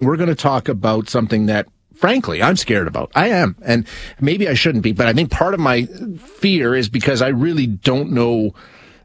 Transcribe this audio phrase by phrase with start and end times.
[0.00, 3.10] We're going to talk about something that frankly, I'm scared about.
[3.14, 3.56] I am.
[3.62, 3.86] And
[4.20, 7.66] maybe I shouldn't be, but I think part of my fear is because I really
[7.66, 8.54] don't know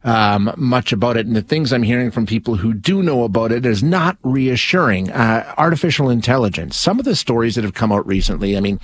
[0.03, 1.25] um, much about it.
[1.27, 5.11] And the things I'm hearing from people who do know about it is not reassuring.
[5.11, 6.77] Uh, artificial intelligence.
[6.77, 8.57] Some of the stories that have come out recently.
[8.57, 8.79] I mean,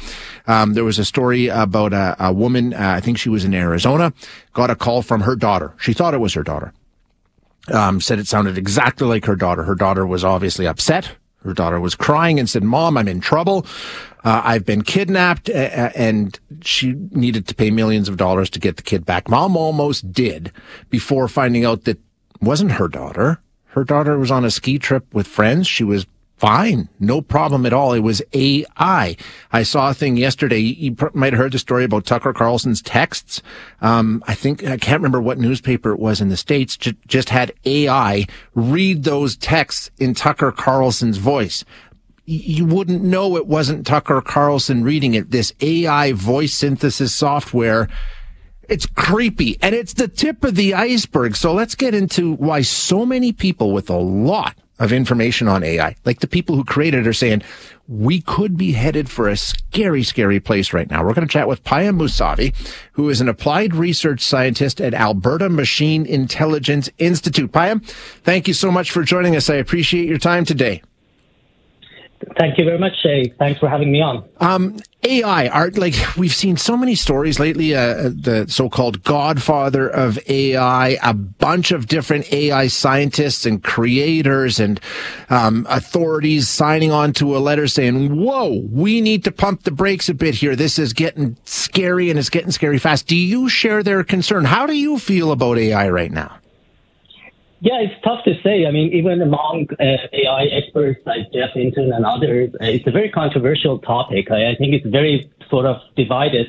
[0.45, 2.73] um, there was a story about a, a woman.
[2.73, 4.13] Uh, I think she was in Arizona.
[4.53, 5.73] Got a call from her daughter.
[5.79, 6.73] She thought it was her daughter.
[7.73, 9.63] Um, said it sounded exactly like her daughter.
[9.63, 11.15] Her daughter was obviously upset
[11.47, 13.65] her daughter was crying and said, Mom, I'm in trouble.
[14.23, 15.49] Uh, I've been kidnapped.
[15.49, 19.29] And she needed to pay millions of dollars to get the kid back.
[19.29, 20.51] Mom almost did
[20.89, 21.97] before finding out that
[22.41, 23.41] wasn't her daughter.
[23.67, 25.67] Her daughter was on a ski trip with friends.
[25.67, 26.05] She was
[26.37, 26.89] fine.
[26.99, 27.93] No problem at all.
[27.93, 29.17] It was AI.
[29.51, 30.59] I saw a thing yesterday.
[30.59, 33.41] You might have heard the story about Tucker Carlson's texts.
[33.81, 37.29] Um, I think, I can't remember what newspaper it was in the States, j- just
[37.29, 41.65] had AI read those texts in Tucker Carlson's voice.
[42.25, 45.31] You wouldn't know it wasn't Tucker Carlson reading it.
[45.31, 47.87] This AI voice synthesis software
[48.69, 51.37] it's creepy and it's the tip of the iceberg.
[51.37, 55.95] So let's get into why so many people with a lot of information on AI.
[56.05, 57.41] Like the people who created it are saying,
[57.87, 61.03] we could be headed for a scary, scary place right now.
[61.03, 62.53] We're going to chat with Payam Mousavi,
[62.91, 67.51] who is an applied research scientist at Alberta Machine Intelligence Institute.
[67.51, 67.85] Payam,
[68.23, 69.49] thank you so much for joining us.
[69.49, 70.81] I appreciate your time today.
[72.37, 73.33] Thank you very much, Shay.
[73.37, 74.27] Thanks for having me on.
[74.39, 80.19] Um, AI art, like we've seen so many stories lately, uh, the so-called godfather of
[80.27, 84.81] AI, a bunch of different AI scientists and creators and
[85.29, 90.09] um, authorities signing on to a letter saying, whoa, we need to pump the brakes
[90.09, 90.55] a bit here.
[90.55, 93.07] This is getting scary and it's getting scary fast.
[93.07, 94.45] Do you share their concern?
[94.45, 96.39] How do you feel about AI right now?
[97.59, 98.67] Yeah, it's tough to say.
[98.67, 102.91] I mean, even among uh, AI experts like Geoff Hinton and others, uh, it's a
[102.91, 104.29] very controversial topic.
[104.29, 106.47] I, I think it's very sort of divided.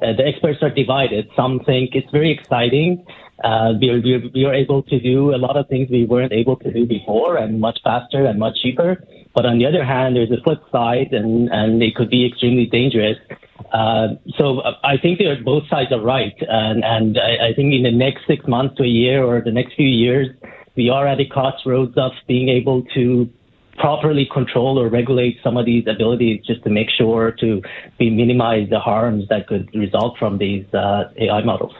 [0.00, 1.28] Uh, the experts are divided.
[1.34, 3.04] Some think it's very exciting.
[3.42, 6.04] Uh, we, are, we, are, we are able to do a lot of things we
[6.04, 9.02] weren't able to do before and much faster and much cheaper.
[9.34, 12.66] But on the other hand, there's a flip side and, and it could be extremely
[12.66, 13.18] dangerous.
[13.72, 17.82] Uh, so uh, I think both sides are right, and, and I, I, think in
[17.82, 20.28] the next six months to a year or the next few years,
[20.76, 23.28] we are at a crossroads of being able to
[23.78, 27.60] properly control or regulate some of these abilities just to make sure to
[27.98, 31.74] be minimize the harms that could result from these uh, AI models.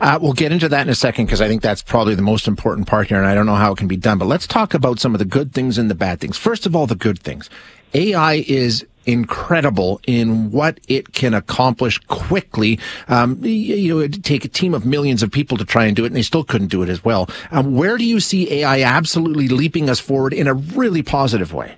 [0.00, 2.46] Uh, we'll get into that in a second because I think that's probably the most
[2.46, 4.18] important part here, and I don't know how it can be done.
[4.18, 6.36] But let's talk about some of the good things and the bad things.
[6.36, 7.50] First of all, the good things.
[7.92, 12.78] AI is incredible in what it can accomplish quickly.
[13.08, 16.04] Um, you know, it'd take a team of millions of people to try and do
[16.04, 17.28] it, and they still couldn't do it as well.
[17.50, 21.76] Um, where do you see AI absolutely leaping us forward in a really positive way?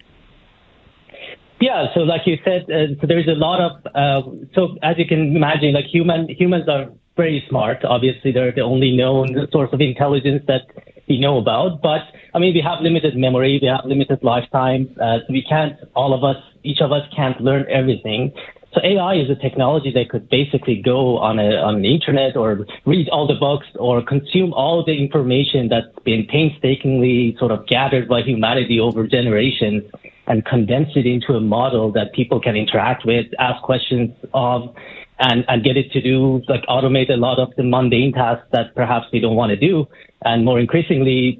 [1.61, 4.23] Yeah, so like you said, uh, so there's a lot of uh,
[4.55, 7.85] so as you can imagine, like human humans are very smart.
[7.85, 10.63] Obviously, they're the only known source of intelligence that
[11.09, 11.83] we know about.
[11.83, 12.03] But
[12.35, 16.15] I mean, we have limited memory, we have limited lifetime, uh, so we can't all
[16.15, 18.33] of us each of us can't learn everything.
[18.75, 22.67] So AI is a technology that could basically go on a on the internet or
[22.85, 28.09] read all the books or consume all the information that's been painstakingly sort of gathered
[28.09, 29.85] by humanity over generations
[30.27, 34.75] and condense it into a model that people can interact with, ask questions of,
[35.19, 38.75] and, and get it to do like automate a lot of the mundane tasks that
[38.75, 39.87] perhaps we don't want to do.
[40.25, 41.39] And more increasingly,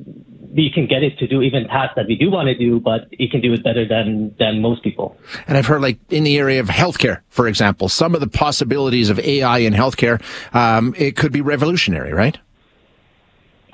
[0.55, 3.07] we can get it to do even tasks that we do want to do, but
[3.13, 5.17] it can do it better than than most people.
[5.47, 9.11] And I've heard, like in the area of healthcare, for example, some of the possibilities
[9.11, 10.23] of AI in healthcare,
[10.55, 12.39] um, it could be revolutionary, right?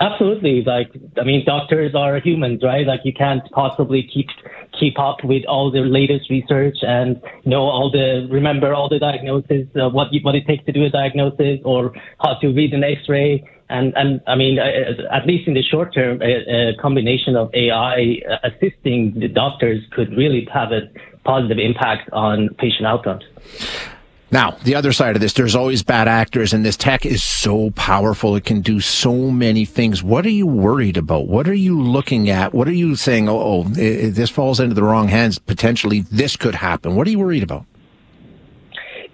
[0.01, 0.63] Absolutely.
[0.63, 2.87] Like, I mean, doctors are humans, right?
[2.87, 4.29] Like, you can't possibly keep
[4.79, 9.69] keep up with all the latest research and know all the remember all the diagnosis,
[9.81, 12.83] uh, what you, what it takes to do a diagnosis, or how to read an
[12.83, 16.77] X-ray and, and I mean, uh, uh, at least in the short term, a, a
[16.77, 20.83] combination of AI uh, assisting the doctors could really have a
[21.25, 23.25] positive impact on patient outcomes.
[24.31, 27.71] Now, the other side of this, there's always bad actors, and this tech is so
[27.71, 28.35] powerful.
[28.35, 30.03] It can do so many things.
[30.03, 31.29] What are you worried about?
[31.29, 32.53] What are you looking at?
[32.53, 35.39] What are you saying, oh, oh this falls into the wrong hands?
[35.39, 36.97] Potentially, this could happen.
[36.97, 37.67] What are you worried about?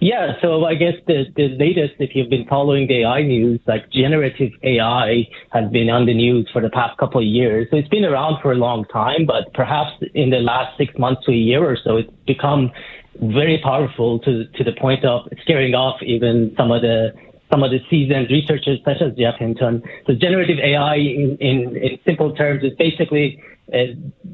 [0.00, 3.90] Yeah, so I guess the, the latest, if you've been following the AI news, like
[3.92, 7.68] generative AI has been on the news for the past couple of years.
[7.70, 11.26] So it's been around for a long time, but perhaps in the last six months
[11.26, 12.70] to a year or so, it's become
[13.20, 17.12] very powerful to to the point of scaring off even some of the
[17.52, 19.82] some of the seasoned researchers such as Geoff Hinton.
[20.06, 23.42] So generative AI in, in, in simple terms is basically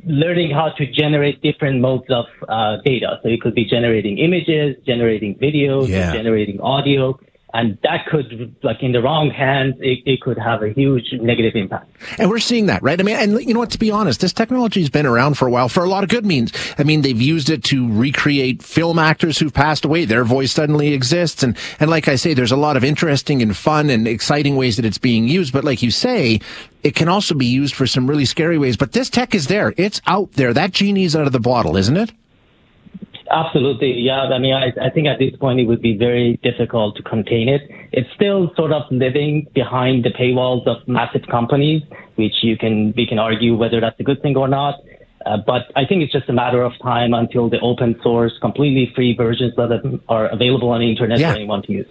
[0.05, 3.21] learning how to generate different modes of uh, data.
[3.23, 6.13] So it could be generating images, generating videos, yeah.
[6.13, 7.19] generating audio
[7.55, 11.55] and that could like in the wrong hands it, it, could have a huge negative
[11.55, 11.91] impact.
[12.19, 12.99] And we're seeing that right?
[12.99, 13.71] I mean and you know what?
[13.71, 16.11] To be honest this technology has been around for a while for a lot of
[16.11, 16.53] good means.
[16.79, 20.05] I mean they've used it to recreate film actors who've passed away.
[20.05, 21.43] Their voice suddenly exists.
[21.43, 24.77] And and like i say there's a lot of interesting and fun and exciting ways
[24.77, 25.53] that it's being used.
[25.53, 26.41] But like you say
[26.83, 28.77] it can also be used for some really scary ways.
[28.77, 29.73] But this tech is there.
[29.77, 30.53] It's out there.
[30.53, 32.13] That genie's out of the bottle isn't it
[33.31, 34.23] Absolutely, yeah.
[34.23, 37.49] I mean, I, I think at this point it would be very difficult to contain
[37.49, 37.63] it.
[37.93, 41.83] It's still sort of living behind the paywalls of massive companies,
[42.15, 44.77] which you can we can argue whether that's a good thing or not.
[45.27, 48.93] Uh, but I think it's just a matter of time until the open source, completely
[48.95, 51.33] free versions of them are available on the internet yeah.
[51.33, 51.89] for anyone to use.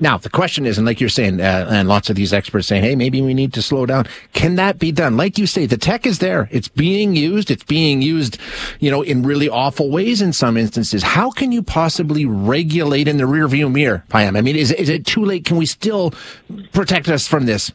[0.00, 2.82] Now, the question is, and like you're saying, uh, and lots of these experts saying,
[2.82, 4.06] hey, maybe we need to slow down.
[4.32, 5.18] Can that be done?
[5.18, 6.48] Like you say, the tech is there.
[6.50, 7.50] It's being used.
[7.50, 8.38] It's being used,
[8.80, 11.02] you know, in really awful ways in some instances.
[11.02, 14.38] How can you possibly regulate in the rearview mirror, Payam?
[14.38, 15.44] I mean, is, is it too late?
[15.44, 16.14] Can we still
[16.72, 17.70] protect us from this?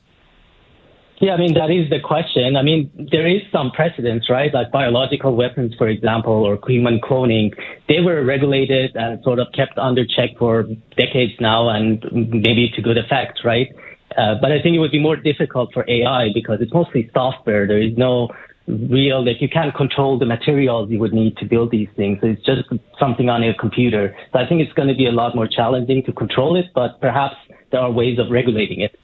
[1.19, 2.55] Yeah, I mean, that is the question.
[2.55, 4.53] I mean, there is some precedence, right?
[4.53, 7.53] Like biological weapons, for example, or human cloning.
[7.87, 10.63] They were regulated and sort of kept under check for
[10.97, 13.67] decades now and maybe to good effect, right?
[14.17, 17.67] Uh, but I think it would be more difficult for AI because it's mostly software.
[17.67, 18.29] There is no
[18.67, 22.19] real, like you can't control the materials you would need to build these things.
[22.21, 22.61] It's just
[22.99, 24.15] something on a computer.
[24.31, 26.99] So I think it's going to be a lot more challenging to control it, but
[27.01, 27.35] perhaps
[27.71, 28.97] there are ways of regulating it.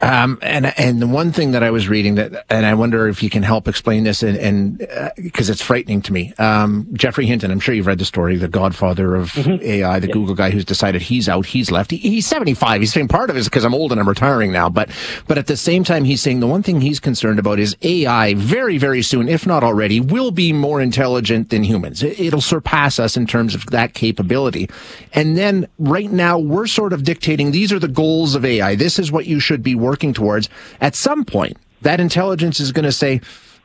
[0.00, 3.20] Um, and and the one thing that I was reading that, and I wonder if
[3.22, 4.78] you can help explain this, and
[5.16, 6.32] because uh, it's frightening to me.
[6.38, 9.60] Um, Geoffrey Hinton, I'm sure you've read the story, the godfather of mm-hmm.
[9.60, 10.14] AI, the yep.
[10.14, 11.90] Google guy who's decided he's out, he's left.
[11.90, 12.80] He, he's 75.
[12.80, 14.88] He's saying part of it is because I'm old and I'm retiring now, but
[15.26, 18.34] but at the same time, he's saying the one thing he's concerned about is AI
[18.34, 22.04] very very soon, if not already, will be more intelligent than humans.
[22.04, 24.70] It'll surpass us in terms of that capability.
[25.12, 28.76] And then right now, we're sort of dictating these are the goals of AI.
[28.76, 30.48] This is what you should be working towards,
[30.80, 33.20] at some point, that intelligence is going to say,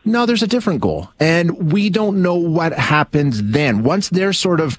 [0.06, 1.10] no, there's a different goal.
[1.20, 3.84] And we don't know what happens then.
[3.84, 4.78] Once they're sort of,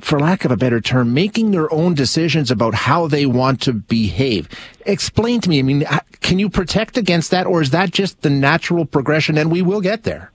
[0.00, 3.72] for lack of a better term, making their own decisions about how they want to
[3.72, 4.48] behave.
[4.86, 8.20] Explain to me, I mean, uh, can you protect against that or is that just
[8.22, 10.30] the natural progression and we will get there?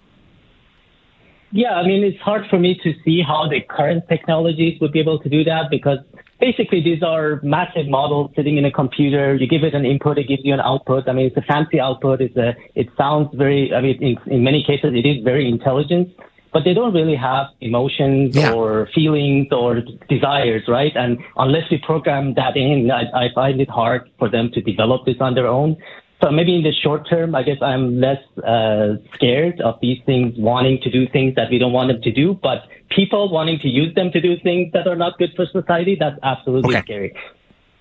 [1.51, 4.99] Yeah, I mean, it's hard for me to see how the current technologies would be
[4.99, 5.99] able to do that because
[6.43, 9.33] basically these are massive models sitting in a computer.
[9.33, 11.07] You give it an input, it gives you an output.
[11.07, 12.19] I mean, it's a fancy output.
[12.19, 16.09] It's a, it sounds very, I mean, in, in many cases, it is very intelligent,
[16.51, 18.51] but they don't really have emotions yeah.
[18.51, 19.69] or feelings or
[20.09, 20.91] desires, right?
[21.03, 25.05] And unless we program that in, I, I find it hard for them to develop
[25.05, 25.77] this on their own.
[26.23, 30.35] So maybe in the short term, I guess I'm less uh, scared of these things
[30.37, 32.39] wanting to do things that we don't want them to do.
[32.41, 35.97] But people wanting to use them to do things that are not good for society,
[35.99, 36.85] that's absolutely okay.
[36.85, 37.15] scary.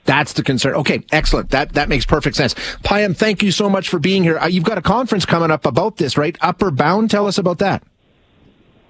[0.07, 0.75] That's the concern.
[0.75, 1.51] Okay, excellent.
[1.51, 2.55] That that makes perfect sense.
[2.83, 4.39] Payam, thank you so much for being here.
[4.39, 6.37] Uh, you've got a conference coming up about this, right?
[6.41, 7.13] Upper Bound.
[7.13, 7.85] Tell us about that.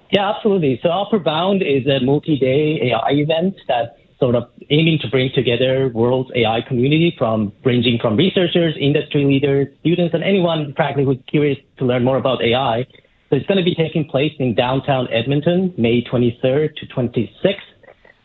[0.09, 0.79] Yeah, absolutely.
[0.81, 5.89] So Upper Bound is a multi-day AI event that sort of aiming to bring together
[5.93, 11.57] world's AI community from ranging from researchers, industry leaders, students, and anyone frankly who's curious
[11.77, 12.85] to learn more about AI.
[13.29, 17.55] So it's going to be taking place in downtown Edmonton, May 23rd to 26th.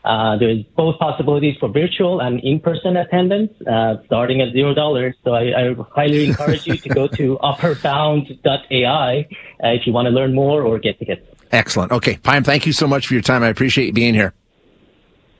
[0.05, 5.15] Uh, there's both possibilities for virtual and in-person attendance, uh, starting at zero dollars.
[5.25, 9.27] So I, I, highly encourage you to go to upperbound.ai
[9.61, 11.27] uh, if you want to learn more or get tickets.
[11.51, 11.91] Excellent.
[11.91, 13.43] Okay, Payam, thank you so much for your time.
[13.43, 14.33] I appreciate you being here.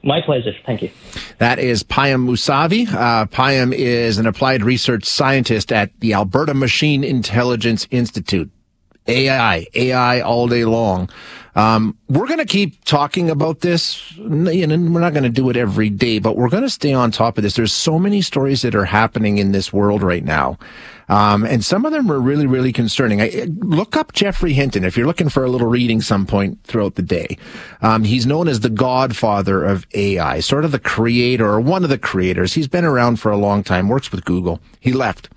[0.01, 0.53] My pleasure.
[0.65, 0.91] Thank you.
[1.39, 2.91] That is Payam Mousavi.
[2.94, 8.50] Uh, Payam is an applied research scientist at the Alberta Machine Intelligence Institute.
[9.08, 11.10] AI, AI all day long.
[11.56, 15.58] Um, we're going to keep talking about this, and we're not going to do it
[15.58, 17.56] every day, but we're going to stay on top of this.
[17.56, 20.58] There's so many stories that are happening in this world right now.
[21.10, 23.22] Um, and some of them are really, really concerning.
[23.22, 26.96] I, look up Geoffrey Hinton if you're looking for a little reading some point throughout
[26.96, 27.38] the day.
[27.82, 31.89] Um, he's known as the godfather of AI, sort of the creator or one of
[31.89, 32.54] the creators.
[32.54, 34.60] He's been around for a long time, works with Google.
[34.80, 35.30] He left.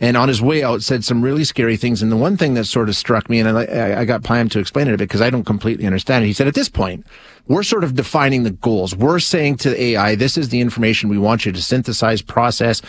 [0.00, 2.00] And on his way out, said some really scary things.
[2.02, 4.58] And the one thing that sort of struck me, and I, I got Payam to
[4.60, 6.28] explain it a bit because I don't completely understand it.
[6.28, 7.04] He said, at this point,
[7.48, 8.94] we're sort of defining the goals.
[8.94, 12.82] We're saying to AI, this is the information we want you to synthesize, process,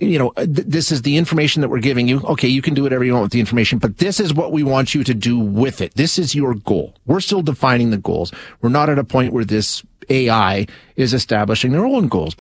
[0.00, 2.20] you know, th- this is the information that we're giving you.
[2.22, 4.62] Okay, you can do whatever you want with the information, but this is what we
[4.62, 5.94] want you to do with it.
[5.94, 6.94] This is your goal.
[7.06, 8.32] We're still defining the goals.
[8.60, 12.34] We're not at a point where this AI is establishing their own goals.